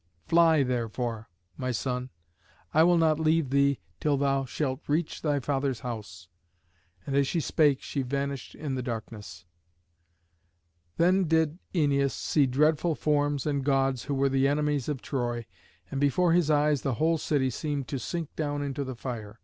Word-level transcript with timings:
Fly, 0.25 0.63
therefore, 0.63 1.29
my 1.57 1.69
son. 1.69 2.09
I 2.73 2.81
will 2.81 2.97
not 2.97 3.19
leave 3.19 3.51
thee 3.51 3.77
till 3.99 4.17
thou 4.17 4.45
shalt 4.45 4.79
reach 4.89 5.21
thy 5.21 5.39
father's 5.39 5.81
house." 5.81 6.27
And 7.05 7.15
as 7.15 7.27
she 7.27 7.39
spake 7.39 7.83
she 7.83 8.01
vanished 8.01 8.55
in 8.55 8.73
the 8.73 8.81
darkness. 8.81 9.45
[Illustration: 10.97 10.97
ÆNEAS 10.97 11.07
AND 11.07 11.13
HELEN.] 11.13 11.27
Then 11.27 11.27
did 11.27 11.59
Æneas 11.75 12.11
see 12.13 12.47
dreadful 12.47 12.95
forms 12.95 13.45
and 13.45 13.63
Gods 13.63 14.05
who 14.05 14.15
were 14.15 14.27
the 14.29 14.47
enemies 14.47 14.89
of 14.89 15.03
Troy, 15.03 15.45
and 15.91 16.01
before 16.01 16.33
his 16.33 16.49
eyes 16.49 16.81
the 16.81 16.95
whole 16.95 17.19
city 17.19 17.51
seemed 17.51 17.87
to 17.89 17.99
sink 17.99 18.35
down 18.35 18.63
into 18.63 18.83
the 18.83 18.95
fire. 18.95 19.39